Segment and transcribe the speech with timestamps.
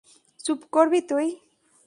[0.39, 1.27] চুপ করবি তুই?